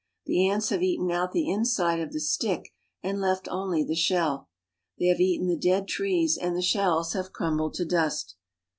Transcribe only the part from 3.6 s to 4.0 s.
the